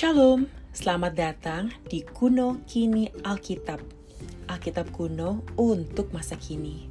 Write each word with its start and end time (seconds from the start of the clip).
Shalom, 0.00 0.48
selamat 0.72 1.12
datang 1.12 1.76
di 1.84 2.00
Kuno 2.00 2.64
Kini 2.64 3.12
Alkitab. 3.20 3.84
Alkitab 4.48 4.96
kuno 4.96 5.44
untuk 5.60 6.08
masa 6.16 6.40
kini. 6.40 6.88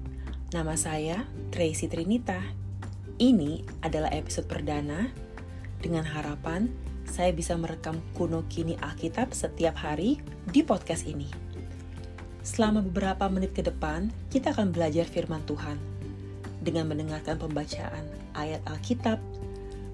Nama 0.54 0.78
saya 0.78 1.26
Tracy 1.50 1.90
Trinita. 1.90 2.38
Ini 3.18 3.66
adalah 3.82 4.14
episode 4.14 4.46
perdana 4.46 5.10
dengan 5.82 6.06
harapan 6.06 6.70
saya 7.10 7.34
bisa 7.34 7.58
merekam 7.58 7.98
Kuno 8.14 8.46
Kini 8.46 8.78
Alkitab 8.78 9.34
setiap 9.34 9.82
hari 9.82 10.22
di 10.46 10.62
podcast 10.62 11.10
ini. 11.10 11.34
Selama 12.46 12.86
beberapa 12.86 13.26
menit 13.26 13.58
ke 13.58 13.66
depan, 13.66 14.14
kita 14.30 14.54
akan 14.54 14.70
belajar 14.70 15.10
firman 15.10 15.42
Tuhan 15.50 15.82
dengan 16.62 16.86
mendengarkan 16.86 17.42
pembacaan 17.42 18.06
ayat 18.38 18.62
Alkitab, 18.70 19.18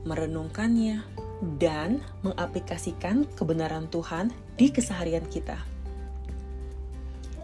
merenungkannya, 0.04 1.15
dan 1.60 2.00
mengaplikasikan 2.24 3.28
kebenaran 3.36 3.92
Tuhan 3.92 4.32
di 4.56 4.72
keseharian 4.72 5.28
kita. 5.28 5.60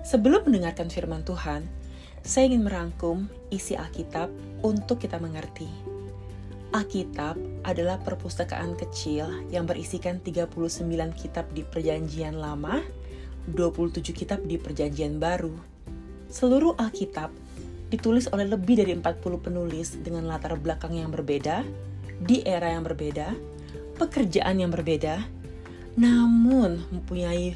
Sebelum 0.02 0.48
mendengarkan 0.48 0.90
firman 0.90 1.22
Tuhan, 1.28 1.68
saya 2.22 2.50
ingin 2.50 2.66
merangkum 2.66 3.26
isi 3.50 3.74
Alkitab 3.78 4.30
untuk 4.62 5.02
kita 5.02 5.18
mengerti. 5.18 5.70
Alkitab 6.72 7.36
adalah 7.68 8.00
perpustakaan 8.00 8.80
kecil 8.80 9.28
yang 9.52 9.68
berisikan 9.68 10.24
39 10.24 10.56
kitab 11.20 11.52
di 11.52 11.68
Perjanjian 11.68 12.40
Lama, 12.40 12.80
27 13.52 14.16
kitab 14.16 14.40
di 14.48 14.56
Perjanjian 14.56 15.20
Baru. 15.20 15.52
Seluruh 16.32 16.80
Alkitab 16.80 17.28
ditulis 17.92 18.32
oleh 18.32 18.48
lebih 18.48 18.80
dari 18.80 18.96
40 18.96 19.20
penulis 19.44 20.00
dengan 20.00 20.32
latar 20.32 20.56
belakang 20.56 20.96
yang 20.96 21.12
berbeda, 21.12 21.68
di 22.24 22.40
era 22.48 22.72
yang 22.72 22.88
berbeda, 22.88 23.36
pekerjaan 24.02 24.58
yang 24.58 24.74
berbeda, 24.74 25.22
namun 25.94 26.82
mempunyai 26.90 27.54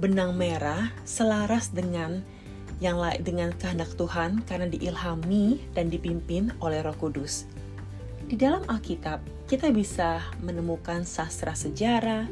benang 0.00 0.32
merah 0.32 0.88
selaras 1.04 1.68
dengan 1.68 2.24
yang 2.80 2.96
lain 2.96 3.20
dengan 3.20 3.52
kehendak 3.60 3.92
Tuhan 4.00 4.40
karena 4.48 4.72
diilhami 4.72 5.60
dan 5.76 5.92
dipimpin 5.92 6.48
oleh 6.64 6.80
Roh 6.80 6.96
Kudus. 6.96 7.44
Di 8.24 8.40
dalam 8.40 8.64
Alkitab, 8.64 9.20
kita 9.44 9.68
bisa 9.68 10.24
menemukan 10.40 11.04
sastra 11.04 11.52
sejarah, 11.52 12.24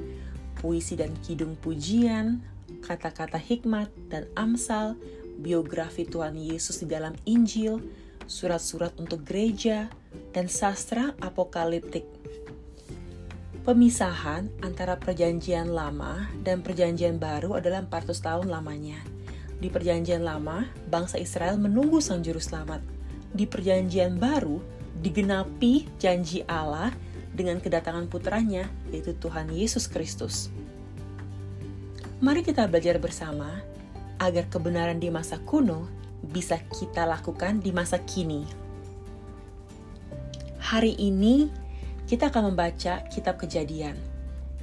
puisi 0.56 0.96
dan 0.96 1.12
kidung 1.20 1.52
pujian, 1.60 2.40
kata-kata 2.80 3.36
hikmat 3.36 3.92
dan 4.08 4.24
amsal, 4.40 4.96
biografi 5.36 6.08
Tuhan 6.08 6.32
Yesus 6.34 6.80
di 6.80 6.88
dalam 6.88 7.12
Injil, 7.28 7.84
surat-surat 8.24 8.96
untuk 8.96 9.28
gereja, 9.28 9.92
dan 10.32 10.48
sastra 10.48 11.12
apokaliptik 11.20 12.08
Pemisahan 13.60 14.48
antara 14.64 14.96
perjanjian 14.96 15.68
lama 15.76 16.32
dan 16.40 16.64
perjanjian 16.64 17.20
baru 17.20 17.60
adalah 17.60 17.84
400 17.84 18.16
tahun 18.16 18.46
lamanya. 18.48 18.96
Di 19.60 19.68
perjanjian 19.68 20.24
lama, 20.24 20.64
bangsa 20.88 21.20
Israel 21.20 21.60
menunggu 21.60 22.00
sang 22.00 22.24
juru 22.24 22.40
selamat. 22.40 22.80
Di 23.36 23.44
perjanjian 23.44 24.16
baru, 24.16 24.64
digenapi 25.04 25.84
janji 26.00 26.40
Allah 26.48 26.88
dengan 27.36 27.60
kedatangan 27.60 28.08
putranya, 28.08 28.64
yaitu 28.88 29.12
Tuhan 29.20 29.52
Yesus 29.52 29.92
Kristus. 29.92 30.48
Mari 32.24 32.40
kita 32.40 32.64
belajar 32.64 32.96
bersama 32.96 33.60
agar 34.16 34.48
kebenaran 34.48 34.96
di 34.96 35.12
masa 35.12 35.36
kuno 35.36 35.84
bisa 36.24 36.56
kita 36.72 37.04
lakukan 37.04 37.60
di 37.60 37.76
masa 37.76 38.00
kini. 38.00 38.48
Hari 40.64 40.96
ini 40.96 41.59
kita 42.10 42.26
akan 42.34 42.50
membaca 42.50 43.06
kitab 43.06 43.38
kejadian, 43.38 43.94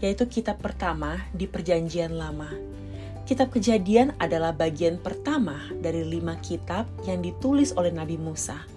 yaitu 0.04 0.28
kitab 0.28 0.60
pertama 0.60 1.24
di 1.32 1.48
perjanjian 1.48 2.20
lama. 2.20 2.52
Kitab 3.24 3.56
kejadian 3.56 4.12
adalah 4.20 4.52
bagian 4.52 5.00
pertama 5.00 5.56
dari 5.80 6.04
lima 6.04 6.36
kitab 6.44 6.92
yang 7.08 7.24
ditulis 7.24 7.72
oleh 7.80 7.96
Nabi 7.96 8.20
Musa. 8.20 8.68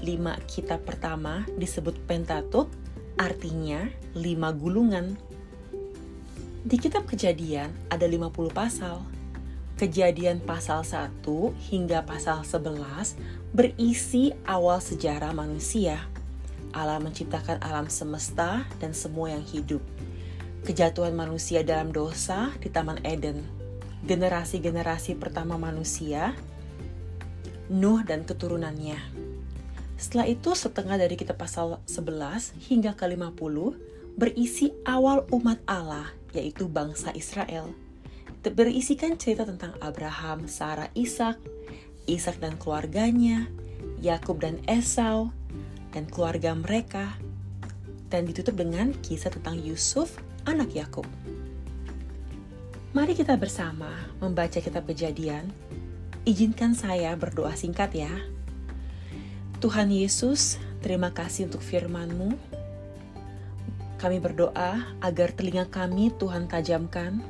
Lima 0.00 0.40
kitab 0.48 0.88
pertama 0.88 1.44
disebut 1.60 2.00
Pentatuk, 2.08 2.72
artinya 3.20 3.84
lima 4.16 4.56
gulungan. 4.56 5.12
Di 6.64 6.80
kitab 6.80 7.04
kejadian 7.04 7.76
ada 7.92 8.08
50 8.08 8.32
pasal. 8.56 9.04
Kejadian 9.76 10.40
pasal 10.40 10.80
1 10.80 11.28
hingga 11.68 12.08
pasal 12.08 12.40
11 12.40 13.52
berisi 13.52 14.32
awal 14.48 14.80
sejarah 14.80 15.36
manusia 15.36 16.11
Allah 16.72 17.00
menciptakan 17.00 17.60
alam 17.60 17.88
semesta 17.88 18.64
dan 18.80 18.96
semua 18.96 19.32
yang 19.32 19.44
hidup. 19.44 19.80
Kejatuhan 20.66 21.12
manusia 21.12 21.62
dalam 21.62 21.92
dosa 21.92 22.52
di 22.60 22.72
Taman 22.72 23.00
Eden. 23.04 23.44
Generasi-generasi 24.08 25.16
pertama 25.20 25.54
manusia, 25.60 26.34
Nuh 27.72 28.04
dan 28.04 28.26
keturunannya. 28.26 28.98
Setelah 29.96 30.26
itu 30.26 30.50
setengah 30.52 30.98
dari 30.98 31.14
kitab 31.14 31.38
pasal 31.38 31.78
11 31.86 32.58
hingga 32.68 32.98
ke 32.98 33.06
50 33.06 33.38
berisi 34.18 34.74
awal 34.84 35.24
umat 35.30 35.62
Allah, 35.64 36.10
yaitu 36.34 36.66
bangsa 36.66 37.14
Israel. 37.14 37.70
Berisikan 38.42 39.14
cerita 39.14 39.46
tentang 39.46 39.78
Abraham, 39.78 40.50
Sarah, 40.50 40.90
Ishak, 40.98 41.38
Ishak 42.10 42.42
dan 42.42 42.58
keluarganya, 42.58 43.46
Yakub 44.02 44.42
dan 44.42 44.58
Esau, 44.66 45.30
dan 45.92 46.08
keluarga 46.08 46.56
mereka, 46.56 47.14
dan 48.08 48.24
ditutup 48.24 48.56
dengan 48.56 48.92
kisah 49.04 49.32
tentang 49.32 49.60
Yusuf, 49.60 50.16
anak 50.48 50.72
Yakub. 50.72 51.04
Mari 52.92 53.16
kita 53.16 53.40
bersama 53.40 53.88
membaca 54.20 54.60
kitab 54.60 54.84
kejadian. 54.84 55.48
Izinkan 56.28 56.76
saya 56.76 57.16
berdoa 57.16 57.56
singkat 57.56 57.92
ya. 57.96 58.12
Tuhan 59.64 59.88
Yesus, 59.88 60.60
terima 60.84 61.08
kasih 61.12 61.48
untuk 61.48 61.64
firman-Mu. 61.64 62.36
Kami 63.96 64.18
berdoa 64.18 64.92
agar 65.00 65.32
telinga 65.32 65.70
kami 65.70 66.12
Tuhan 66.20 66.50
tajamkan, 66.50 67.22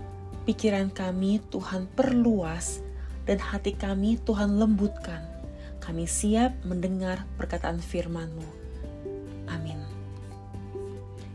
pikiran 0.48 0.90
kami 0.90 1.38
Tuhan 1.52 1.86
perluas, 1.94 2.82
dan 3.28 3.38
hati 3.38 3.76
kami 3.76 4.18
Tuhan 4.24 4.58
lembutkan 4.58 5.31
kami 5.82 6.06
siap 6.06 6.54
mendengar 6.62 7.26
perkataan 7.34 7.82
firman-Mu. 7.82 8.46
Amin. 9.50 9.82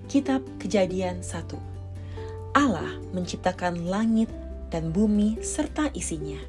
Kitab 0.08 0.40
Kejadian 0.56 1.20
1 1.20 2.56
Allah 2.56 2.96
menciptakan 3.12 3.92
langit 3.92 4.32
dan 4.72 4.96
bumi 4.96 5.44
serta 5.44 5.92
isinya. 5.92 6.40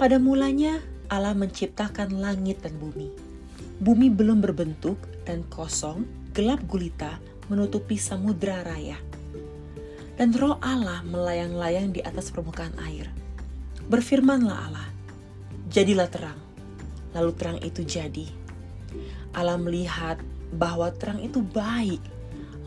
Pada 0.00 0.16
mulanya 0.16 0.80
Allah 1.12 1.36
menciptakan 1.36 2.16
langit 2.16 2.64
dan 2.64 2.80
bumi. 2.80 3.12
Bumi 3.76 4.08
belum 4.08 4.40
berbentuk 4.40 4.96
dan 5.28 5.44
kosong, 5.52 6.08
gelap 6.32 6.64
gulita 6.64 7.20
menutupi 7.52 8.00
samudra 8.00 8.64
raya. 8.64 8.96
Dan 10.16 10.32
roh 10.32 10.56
Allah 10.64 11.04
melayang-layang 11.04 11.92
di 11.92 12.00
atas 12.00 12.32
permukaan 12.32 12.72
air. 12.88 13.12
Berfirmanlah 13.84 14.58
Allah, 14.64 14.88
jadilah 15.68 16.08
terang 16.08 16.45
lalu 17.16 17.32
terang 17.32 17.58
itu 17.64 17.80
jadi. 17.80 18.28
Allah 19.32 19.56
melihat 19.56 20.20
bahwa 20.52 20.92
terang 20.92 21.24
itu 21.24 21.40
baik, 21.40 22.00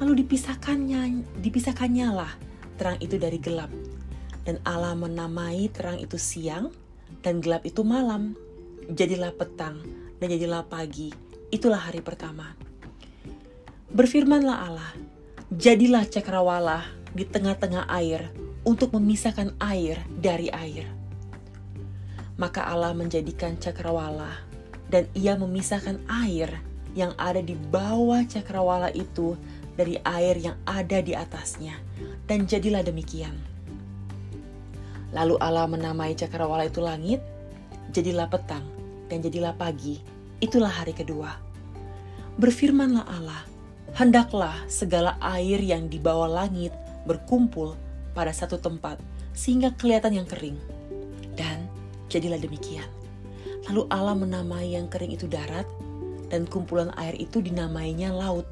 lalu 0.01 0.25
dipisahkannya, 0.25 1.21
dipisahkannya 1.45 2.09
lah 2.09 2.33
terang 2.81 2.97
itu 2.97 3.21
dari 3.21 3.37
gelap. 3.37 3.69
Dan 4.41 4.57
Allah 4.65 4.97
menamai 4.97 5.69
terang 5.69 6.01
itu 6.01 6.17
siang 6.17 6.73
dan 7.21 7.37
gelap 7.37 7.61
itu 7.69 7.85
malam. 7.85 8.33
Jadilah 8.89 9.29
petang 9.37 9.85
dan 10.17 10.27
jadilah 10.33 10.65
pagi. 10.65 11.13
Itulah 11.53 11.85
hari 11.85 12.01
pertama. 12.01 12.57
Berfirmanlah 13.93 14.57
Allah, 14.65 14.91
jadilah 15.53 16.09
cakrawala 16.09 16.89
di 17.13 17.25
tengah-tengah 17.25 17.85
air 17.89 18.33
untuk 18.65 18.93
memisahkan 18.97 19.53
air 19.61 20.01
dari 20.13 20.49
air 20.49 20.98
maka 22.39 22.63
Allah 22.63 22.95
menjadikan 22.95 23.59
cakrawala 23.59 24.31
dan 24.87 25.05
ia 25.13 25.35
memisahkan 25.35 25.99
air 26.23 26.49
yang 26.97 27.13
ada 27.19 27.43
di 27.43 27.53
bawah 27.53 28.23
cakrawala 28.25 28.89
itu 28.95 29.37
dari 29.77 29.99
air 30.01 30.39
yang 30.39 30.57
ada 30.65 31.03
di 31.03 31.13
atasnya. 31.13 31.77
Dan 32.25 32.47
jadilah 32.47 32.81
demikian. 32.81 33.35
Lalu 35.11 35.35
Allah 35.41 35.65
menamai 35.65 36.13
cakrawala 36.13 36.69
itu 36.69 36.81
langit, 36.81 37.21
jadilah 37.93 38.29
petang, 38.29 38.65
dan 39.09 39.19
jadilah 39.19 39.53
pagi. 39.57 40.01
Itulah 40.39 40.69
hari 40.69 40.93
kedua. 40.93 41.33
Berfirmanlah 42.37 43.05
Allah, 43.09 43.41
hendaklah 43.97 44.55
segala 44.69 45.17
air 45.19 45.59
yang 45.59 45.89
di 45.89 45.97
bawah 45.97 46.29
langit 46.29 46.71
berkumpul 47.09 47.73
pada 48.13 48.29
satu 48.29 48.61
tempat, 48.61 49.01
sehingga 49.33 49.73
kelihatan 49.73 50.21
yang 50.21 50.27
kering. 50.29 50.78
Jadilah 52.09 52.41
demikian. 52.41 52.89
Lalu 53.69 53.85
Allah 53.93 54.17
menamai 54.17 54.73
yang 54.73 54.89
kering 54.89 55.13
itu 55.13 55.29
darat, 55.29 55.69
dan 56.29 56.49
kumpulan 56.49 56.89
air 56.97 57.13
itu 57.17 57.41
dinamainya 57.41 58.09
laut. 58.13 58.45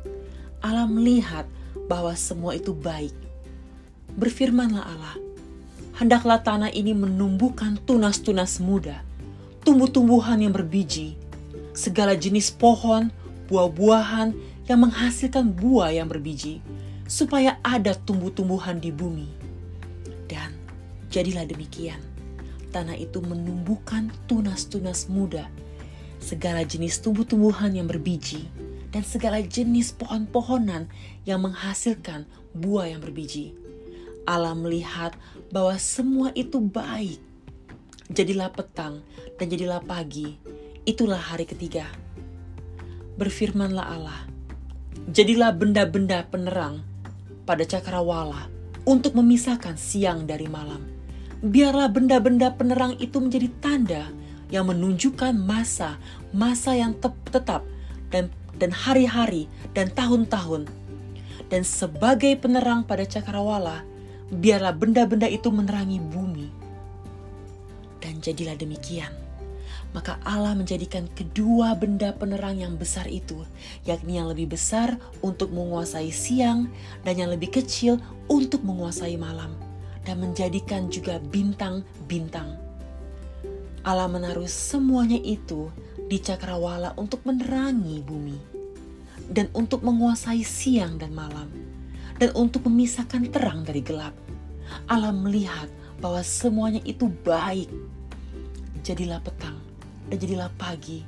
Allah 0.61 0.85
melihat 0.85 1.45
bahwa 1.89 2.13
semua 2.17 2.53
itu 2.57 2.73
baik. 2.73 3.13
Berfirmanlah 4.17 4.85
Allah, 4.85 5.15
hendaklah 5.97 6.41
tanah 6.41 6.73
ini 6.73 6.93
menumbuhkan 6.93 7.77
tunas-tunas 7.85 8.61
muda, 8.61 9.01
tumbuh-tumbuhan 9.65 10.41
yang 10.41 10.53
berbiji, 10.53 11.17
segala 11.77 12.17
jenis 12.17 12.49
pohon, 12.49 13.13
buah-buahan 13.49 14.33
yang 14.65 14.79
menghasilkan 14.81 15.53
buah 15.53 15.93
yang 15.93 16.09
berbiji, 16.09 16.61
supaya 17.05 17.61
ada 17.61 17.93
tumbuh-tumbuhan 17.93 18.81
di 18.81 18.89
bumi. 18.89 19.29
Dan 20.25 20.57
jadilah 21.13 21.45
demikian. 21.45 22.16
Tanah 22.77 22.93
itu 22.93 23.25
menumbuhkan 23.25 24.13
tunas-tunas 24.29 25.09
muda, 25.09 25.49
segala 26.21 26.61
jenis 26.61 27.01
tumbuh-tumbuhan 27.01 27.73
yang 27.73 27.89
berbiji, 27.89 28.45
dan 28.93 29.01
segala 29.01 29.41
jenis 29.41 29.97
pohon-pohonan 29.97 30.85
yang 31.25 31.41
menghasilkan 31.41 32.29
buah 32.53 32.93
yang 32.93 33.01
berbiji. 33.01 33.57
Allah 34.29 34.53
melihat 34.53 35.17
bahwa 35.49 35.73
semua 35.81 36.29
itu 36.37 36.61
baik. 36.61 37.17
Jadilah 38.13 38.53
petang 38.53 39.01
dan 39.41 39.49
jadilah 39.49 39.81
pagi. 39.81 40.37
Itulah 40.85 41.17
hari 41.17 41.49
ketiga. 41.49 41.89
Berfirmanlah 43.17 43.89
Allah, 43.89 44.21
jadilah 45.09 45.49
benda-benda 45.49 46.29
penerang 46.29 46.85
pada 47.41 47.65
cakrawala 47.65 48.53
untuk 48.85 49.17
memisahkan 49.17 49.73
siang 49.81 50.29
dari 50.29 50.45
malam. 50.45 50.96
Biarlah 51.45 51.93
benda-benda 51.93 52.49
penerang 52.57 52.97
itu 52.97 53.21
menjadi 53.21 53.49
tanda 53.61 54.03
yang 54.49 54.65
menunjukkan 54.65 55.37
masa, 55.37 56.01
masa 56.33 56.73
yang 56.73 56.97
te 56.97 57.11
tetap 57.29 57.61
dan 58.09 58.33
dan 58.57 58.73
hari-hari 58.73 59.45
dan 59.77 59.93
tahun-tahun. 59.93 60.65
Dan 61.47 61.61
sebagai 61.63 62.35
penerang 62.41 62.83
pada 62.83 63.05
cakrawala, 63.05 63.85
biarlah 64.33 64.75
benda-benda 64.75 65.29
itu 65.29 65.47
menerangi 65.53 66.01
bumi. 66.01 66.49
Dan 68.01 68.19
jadilah 68.19 68.57
demikian. 68.57 69.13
Maka 69.95 70.19
Allah 70.27 70.51
menjadikan 70.51 71.07
kedua 71.15 71.71
benda 71.79 72.11
penerang 72.11 72.59
yang 72.59 72.75
besar 72.75 73.07
itu, 73.07 73.47
yakni 73.87 74.19
yang 74.19 74.27
lebih 74.27 74.51
besar 74.51 74.99
untuk 75.23 75.53
menguasai 75.55 76.11
siang 76.11 76.67
dan 77.07 77.15
yang 77.15 77.31
lebih 77.31 77.55
kecil 77.55 77.95
untuk 78.27 78.67
menguasai 78.67 79.15
malam, 79.15 79.55
dan 80.07 80.23
menjadikan 80.23 80.87
juga 80.87 81.19
bintang-bintang. 81.19 82.55
Allah 83.83 84.07
menaruh 84.07 84.47
semuanya 84.47 85.19
itu 85.19 85.67
di 86.07 86.23
cakrawala 86.23 86.95
untuk 86.95 87.19
menerangi 87.27 87.99
bumi, 87.99 88.39
dan 89.27 89.51
untuk 89.51 89.83
menguasai 89.83 90.39
siang 90.47 90.95
dan 90.95 91.11
malam, 91.11 91.51
dan 92.15 92.31
untuk 92.39 92.63
memisahkan 92.71 93.27
terang 93.27 93.67
dari 93.67 93.83
gelap 93.83 94.15
Allah 94.87 95.15
melihat 95.15 95.67
bahwa 95.99 96.21
semuanya 96.21 96.83
itu 96.83 97.09
baik. 97.23 97.71
Jadilah 98.83 99.19
petang 99.23 99.57
dan 100.07 100.17
jadilah 100.19 100.51
pagi. 100.55 101.03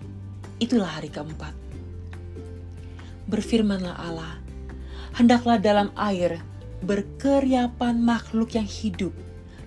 Itulah 0.59 0.99
hari 0.99 1.07
keempat. 1.07 1.55
Berfirmanlah 3.29 3.95
Allah, 3.95 4.33
hendaklah 5.15 5.61
dalam 5.61 5.93
air 5.95 6.41
berkeriapan 6.83 7.99
makhluk 7.99 8.55
yang 8.55 8.67
hidup, 8.67 9.11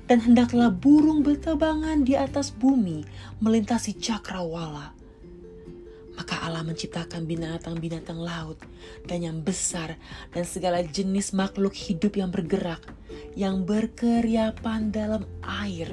dan 0.08 0.20
hendaklah 0.20 0.72
burung 0.72 1.24
bertebangan 1.24 2.04
di 2.04 2.18
atas 2.18 2.52
bumi 2.52 3.04
melintasi 3.40 3.96
cakrawala 3.96 5.02
maka 6.22 6.38
Allah 6.44 6.62
menciptakan 6.62 7.24
binatang-binatang 7.24 8.20
laut 8.20 8.60
dan 9.08 9.24
yang 9.24 9.38
besar 9.40 9.96
dan 10.30 10.44
segala 10.44 10.84
jenis 10.84 11.32
makhluk 11.32 11.72
hidup 11.72 12.20
yang 12.20 12.28
bergerak, 12.28 12.84
yang 13.32 13.64
berkeriapan 13.64 14.92
dalam 14.92 15.24
air 15.42 15.88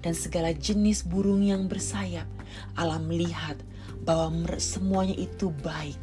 dan 0.00 0.16
segala 0.16 0.56
jenis 0.56 1.04
burung 1.04 1.44
yang 1.44 1.68
bersayap. 1.68 2.26
Allah 2.74 2.98
melihat 2.98 3.60
bahwa 4.02 4.56
semuanya 4.56 5.14
itu 5.14 5.52
baik. 5.60 6.00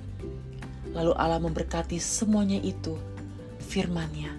Lalu 0.93 1.11
Allah 1.17 1.41
memberkati 1.41 1.99
semuanya 1.99 2.61
itu, 2.61 2.95
firman-Nya, 3.59 4.31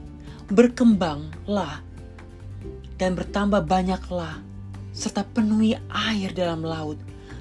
berkembanglah 0.49 1.83
dan 2.97 3.15
bertambah 3.15 3.67
banyaklah, 3.67 4.41
serta 4.97 5.27
penuhi 5.27 5.77
air 5.93 6.33
dalam 6.33 6.65
laut, 6.65 6.97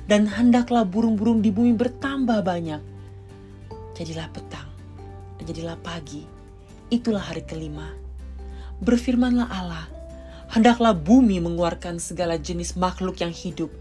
dan 0.05 0.27
hendaklah 0.27 0.83
burung-burung 0.83 1.39
di 1.39 1.49
bumi 1.53 1.73
bertambah 1.73 2.43
banyak. 2.43 2.81
Jadilah 3.95 4.27
petang 4.33 4.75
jadilah 5.45 5.77
pagi. 5.79 6.25
Itulah 6.89 7.21
hari 7.21 7.45
kelima. 7.45 7.93
Berfirmanlah 8.81 9.47
Allah, 9.47 9.85
hendaklah 10.51 10.91
bumi 10.97 11.39
mengeluarkan 11.39 12.01
segala 12.01 12.35
jenis 12.35 12.75
makhluk 12.75 13.21
yang 13.21 13.31
hidup, 13.31 13.71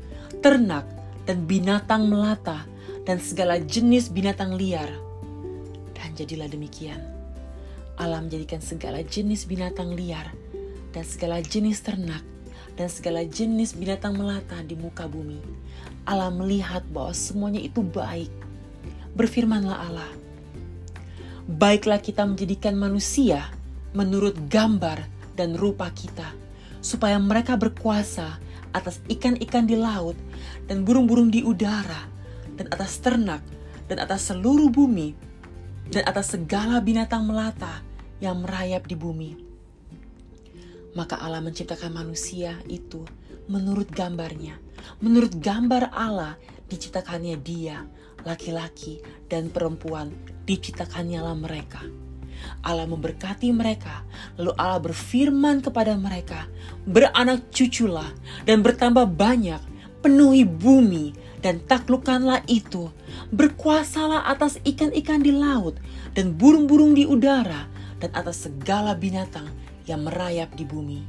ternak 0.44 0.86
dan 1.24 1.48
binatang 1.48 2.06
melata, 2.06 2.62
dan 3.08 3.18
segala 3.18 3.58
jenis 3.58 4.12
binatang 4.12 4.54
liar. 4.54 4.92
Dan 5.96 6.14
jadilah 6.14 6.46
demikian. 6.46 7.13
Allah 7.94 8.18
menjadikan 8.22 8.58
segala 8.58 9.02
jenis 9.06 9.46
binatang 9.46 9.94
liar 9.94 10.34
dan 10.90 11.04
segala 11.06 11.38
jenis 11.42 11.82
ternak 11.82 12.22
dan 12.74 12.90
segala 12.90 13.22
jenis 13.22 13.74
binatang 13.78 14.18
melata 14.18 14.58
di 14.66 14.74
muka 14.74 15.06
bumi. 15.06 15.38
Allah 16.04 16.30
melihat 16.34 16.82
bahwa 16.90 17.14
semuanya 17.14 17.62
itu 17.62 17.80
baik. 17.80 18.30
Berfirmanlah 19.14 19.78
Allah, 19.78 20.10
Baiklah 21.44 22.00
kita 22.00 22.24
menjadikan 22.24 22.72
manusia 22.72 23.52
menurut 23.92 24.32
gambar 24.48 25.04
dan 25.36 25.54
rupa 25.54 25.92
kita, 25.92 26.32
supaya 26.80 27.20
mereka 27.20 27.54
berkuasa 27.54 28.40
atas 28.74 28.98
ikan-ikan 29.06 29.68
di 29.68 29.76
laut 29.76 30.16
dan 30.66 30.82
burung-burung 30.82 31.28
di 31.28 31.44
udara, 31.44 32.08
dan 32.56 32.66
atas 32.72 32.98
ternak, 32.98 33.44
dan 33.86 34.00
atas 34.00 34.32
seluruh 34.32 34.72
bumi, 34.72 35.12
dan 35.92 36.02
atas 36.08 36.36
segala 36.36 36.80
binatang 36.80 37.26
melata 37.26 37.84
yang 38.22 38.40
merayap 38.40 38.88
di 38.88 38.96
bumi 38.96 39.54
maka 40.94 41.18
Allah 41.18 41.42
menciptakan 41.42 41.90
manusia 41.90 42.56
itu 42.70 43.02
menurut 43.50 43.90
gambarnya. 43.90 44.56
Menurut 45.02 45.36
gambar 45.36 45.90
Allah 45.92 46.38
diciptakannya 46.70 47.36
dia, 47.42 47.82
laki-laki 48.22 49.02
dan 49.28 49.50
perempuan 49.50 50.14
diciptakannya 50.46 51.20
lah 51.20 51.36
mereka. 51.36 51.82
Allah 52.62 52.84
memberkati 52.84 53.50
mereka, 53.54 54.04
lalu 54.36 54.52
Allah 54.58 54.80
berfirman 54.80 55.64
kepada 55.64 55.96
mereka, 55.96 56.46
beranak 56.84 57.48
cuculah 57.50 58.08
dan 58.44 58.60
bertambah 58.60 59.08
banyak, 59.08 59.60
penuhi 60.04 60.44
bumi 60.44 61.16
dan 61.44 61.60
taklukkanlah 61.68 62.40
itu. 62.48 62.88
Berkuasalah 63.28 64.24
atas 64.32 64.56
ikan-ikan 64.64 65.20
di 65.20 65.28
laut 65.28 65.76
dan 66.16 66.32
burung-burung 66.32 66.96
di 66.96 67.04
udara 67.04 67.68
dan 68.00 68.08
atas 68.16 68.48
segala 68.48 68.96
binatang 68.96 69.52
yang 69.84 70.00
merayap 70.08 70.56
di 70.56 70.64
bumi. 70.64 71.04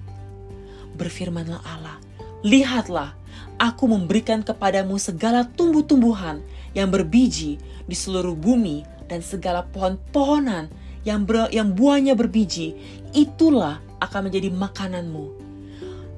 Berfirmanlah 1.00 1.64
Allah, 1.64 1.98
lihatlah, 2.44 3.16
aku 3.56 3.88
memberikan 3.88 4.44
kepadamu 4.44 5.00
segala 5.00 5.48
tumbuh-tumbuhan 5.48 6.44
yang 6.76 6.92
berbiji 6.92 7.56
di 7.88 7.96
seluruh 7.96 8.36
bumi 8.36 8.84
dan 9.08 9.24
segala 9.24 9.64
pohon-pohonan 9.72 10.68
yang, 11.08 11.24
ber, 11.24 11.48
yang 11.56 11.72
buahnya 11.72 12.18
berbiji, 12.18 12.76
itulah 13.16 13.80
akan 14.04 14.28
menjadi 14.28 14.52
makananmu. 14.52 15.26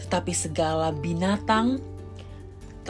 Tetapi 0.01 0.31
segala 0.33 0.95
binatang, 0.95 1.83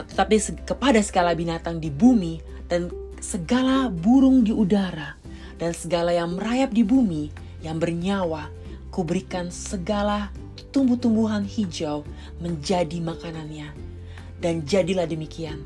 tetapi 0.06 0.66
kepada 0.68 1.02
segala 1.02 1.34
binatang 1.34 1.82
di 1.82 1.90
bumi 1.90 2.42
dan 2.70 2.92
segala 3.18 3.90
burung 3.90 4.46
di 4.46 4.54
udara 4.54 5.18
dan 5.58 5.74
segala 5.74 6.14
yang 6.14 6.38
merayap 6.38 6.70
di 6.70 6.86
bumi 6.86 7.34
yang 7.66 7.82
bernyawa 7.82 8.54
kuberikan 8.94 9.50
segala 9.50 10.30
tumbuh-tumbuhan 10.74 11.42
hijau 11.46 12.06
menjadi 12.38 13.02
makanannya. 13.02 13.74
Dan 14.38 14.62
jadilah 14.70 15.10
demikian. 15.10 15.66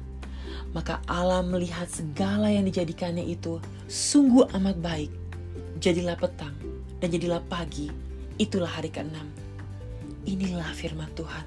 Maka 0.72 1.04
Allah 1.04 1.44
melihat 1.44 1.92
segala 1.92 2.48
yang 2.48 2.64
dijadikannya 2.64 3.28
itu 3.28 3.60
sungguh 3.92 4.48
amat 4.56 4.80
baik. 4.80 5.12
Jadilah 5.84 6.16
petang 6.16 6.56
dan 7.04 7.12
jadilah 7.12 7.44
pagi. 7.52 7.92
Itulah 8.40 8.72
hari 8.72 8.88
keenam. 8.88 9.28
Inilah 10.24 10.72
firman 10.72 11.12
Tuhan. 11.12 11.44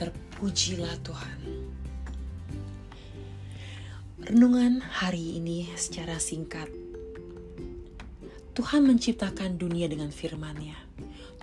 Terpujilah 0.00 0.96
Tuhan. 1.04 1.57
Renungan 4.18 4.82
hari 4.82 5.38
ini 5.38 5.70
secara 5.78 6.18
singkat 6.18 6.66
Tuhan 8.58 8.82
menciptakan 8.82 9.54
dunia 9.62 9.86
dengan 9.86 10.10
firman-Nya. 10.10 10.74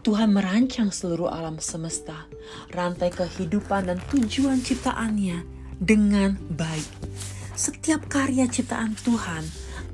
Tuhan 0.03 0.35
merancang 0.35 0.91
seluruh 0.91 1.31
alam 1.31 1.63
semesta, 1.63 2.27
rantai 2.75 3.15
kehidupan 3.15 3.87
dan 3.87 4.03
tujuan 4.11 4.59
ciptaannya 4.59 5.47
dengan 5.79 6.35
baik. 6.51 6.91
Setiap 7.55 8.11
karya 8.11 8.43
ciptaan 8.51 8.91
Tuhan 8.99 9.47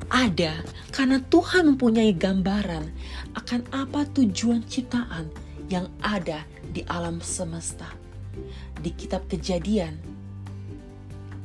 ada 0.09 0.65
karena 0.89 1.21
Tuhan 1.21 1.77
mempunyai 1.77 2.17
gambaran 2.17 2.89
akan 3.37 3.61
apa 3.69 4.09
tujuan 4.09 4.65
ciptaan 4.65 5.29
yang 5.69 5.85
ada 6.01 6.49
di 6.73 6.81
alam 6.89 7.21
semesta. 7.21 7.93
Di 8.81 8.89
kitab 8.97 9.29
Kejadian 9.29 10.10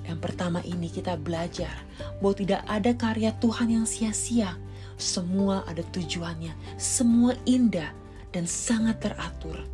yang 0.06 0.22
pertama 0.22 0.62
ini 0.62 0.86
kita 0.86 1.18
belajar 1.18 1.82
bahwa 2.22 2.34
tidak 2.38 2.62
ada 2.70 2.94
karya 2.94 3.34
Tuhan 3.42 3.74
yang 3.74 3.86
sia-sia. 3.86 4.54
Semua 4.96 5.66
ada 5.68 5.84
tujuannya, 5.92 6.56
semua 6.80 7.36
indah 7.44 7.92
dan 8.32 8.48
sangat 8.48 9.02
teratur. 9.04 9.66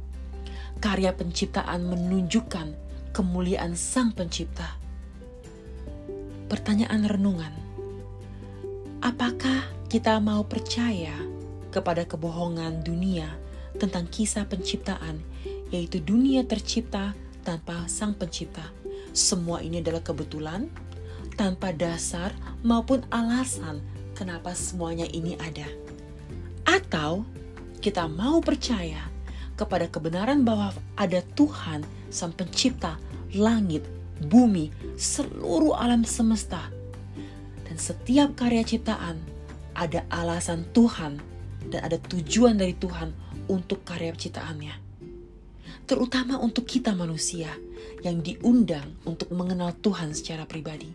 Karya 0.82 1.14
penciptaan 1.14 1.86
menunjukkan 1.86 2.74
kemuliaan 3.14 3.78
Sang 3.78 4.10
Pencipta. 4.10 4.66
Pertanyaan 6.50 7.06
renungan: 7.06 7.54
apakah 8.98 9.62
kita 9.86 10.18
mau 10.18 10.42
percaya 10.42 11.14
kepada 11.70 12.02
kebohongan 12.02 12.82
dunia 12.82 13.30
tentang 13.78 14.10
kisah 14.10 14.48
penciptaan, 14.50 15.22
yaitu 15.70 16.02
dunia 16.02 16.42
tercipta 16.42 17.14
tanpa 17.46 17.86
Sang 17.86 18.18
Pencipta? 18.18 18.81
Semua 19.12 19.61
ini 19.61 19.85
adalah 19.85 20.00
kebetulan 20.00 20.73
tanpa 21.37 21.73
dasar 21.73 22.33
maupun 22.64 23.04
alasan 23.12 23.85
kenapa 24.16 24.57
semuanya 24.57 25.04
ini 25.12 25.37
ada. 25.37 25.69
Atau 26.64 27.28
kita 27.85 28.09
mau 28.09 28.40
percaya 28.40 29.12
kepada 29.57 29.88
kebenaran 29.88 30.49
bahwa 30.49 30.73
ada 30.97 31.21
Tuhan 31.37 31.85
Sang 32.09 32.33
Pencipta 32.33 32.97
langit, 33.37 33.85
bumi, 34.33 34.73
seluruh 34.97 35.76
alam 35.76 36.04
semesta. 36.09 36.73
Dan 37.69 37.76
setiap 37.76 38.37
karya 38.37 38.64
ciptaan 38.64 39.16
ada 39.73 40.04
alasan 40.12 40.69
Tuhan 40.76 41.21
dan 41.69 41.81
ada 41.85 41.97
tujuan 41.97 42.61
dari 42.61 42.76
Tuhan 42.76 43.12
untuk 43.49 43.85
karya 43.85 44.12
ciptaannya. 44.12 44.81
Terutama 45.82 46.38
untuk 46.38 46.64
kita 46.64 46.94
manusia 46.94 47.50
yang 48.06 48.22
diundang 48.22 48.98
untuk 49.02 49.30
mengenal 49.34 49.74
Tuhan 49.82 50.14
secara 50.14 50.46
pribadi. 50.46 50.90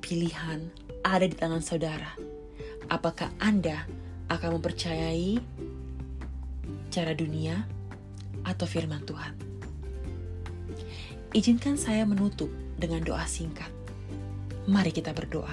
Pilihan 0.00 0.68
ada 1.04 1.24
di 1.28 1.36
tangan 1.36 1.60
saudara. 1.60 2.12
Apakah 2.88 3.32
Anda 3.40 3.84
akan 4.28 4.60
mempercayai 4.60 5.40
cara 6.88 7.12
dunia 7.12 7.64
atau 8.44 8.64
firman 8.64 9.04
Tuhan? 9.04 9.32
Izinkan 11.36 11.76
saya 11.76 12.08
menutup 12.08 12.48
dengan 12.80 13.04
doa 13.04 13.24
singkat. 13.28 13.68
Mari 14.64 14.96
kita 14.96 15.12
berdoa. 15.12 15.52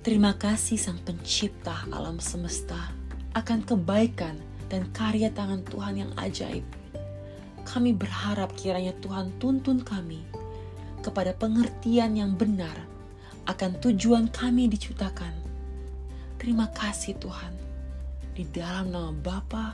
Terima 0.00 0.34
kasih 0.34 0.80
Sang 0.80 0.98
Pencipta 0.98 1.86
alam 1.92 2.18
semesta 2.18 2.90
akan 3.36 3.62
kebaikan 3.62 4.34
dan 4.66 4.88
karya 4.90 5.30
tangan 5.30 5.62
Tuhan 5.68 5.94
yang 6.00 6.12
ajaib 6.16 6.64
kami 7.72 7.96
berharap 7.96 8.52
kiranya 8.52 8.92
Tuhan 9.00 9.32
tuntun 9.40 9.80
kami 9.80 10.20
kepada 11.00 11.32
pengertian 11.32 12.12
yang 12.12 12.36
benar 12.36 12.76
akan 13.48 13.80
tujuan 13.80 14.28
kami 14.28 14.68
diciptakan. 14.68 15.32
Terima 16.36 16.68
kasih 16.68 17.16
Tuhan. 17.16 17.56
Di 18.36 18.44
dalam 18.52 18.92
nama 18.92 19.08
Bapa, 19.08 19.72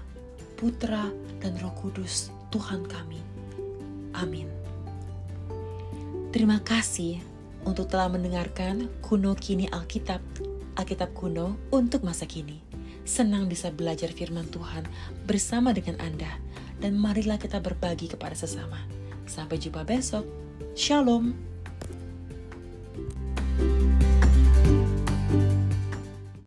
Putra, 0.55 1.11
dan 1.43 1.59
Roh 1.59 1.75
Kudus, 1.75 2.31
Tuhan 2.55 2.87
kami. 2.87 3.19
Amin. 4.15 4.47
Terima 6.31 6.63
kasih 6.63 7.19
untuk 7.67 7.91
telah 7.91 8.07
mendengarkan 8.07 8.87
kuno 9.03 9.35
kini 9.35 9.67
Alkitab, 9.75 10.23
Alkitab 10.79 11.11
kuno 11.19 11.59
untuk 11.75 12.07
masa 12.07 12.31
kini. 12.31 12.63
Senang 13.09 13.49
bisa 13.49 13.73
belajar 13.73 14.13
firman 14.13 14.47
Tuhan 14.53 14.85
bersama 15.25 15.73
dengan 15.73 15.97
Anda 15.99 16.29
dan 16.79 16.99
marilah 16.99 17.39
kita 17.39 17.59
berbagi 17.59 18.11
kepada 18.11 18.35
sesama. 18.35 18.79
Sampai 19.29 19.61
jumpa 19.61 19.85
besok. 19.85 20.25
Shalom. 20.73 21.35